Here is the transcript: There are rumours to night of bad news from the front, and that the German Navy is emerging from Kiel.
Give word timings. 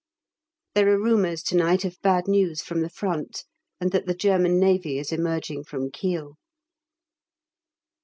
There 0.73 0.91
are 0.91 0.99
rumours 0.99 1.43
to 1.43 1.55
night 1.55 1.85
of 1.85 2.01
bad 2.01 2.27
news 2.27 2.63
from 2.63 2.81
the 2.81 2.89
front, 2.89 3.45
and 3.79 3.91
that 3.91 4.07
the 4.07 4.15
German 4.15 4.59
Navy 4.59 4.97
is 4.97 5.11
emerging 5.11 5.65
from 5.65 5.91
Kiel. 5.91 6.37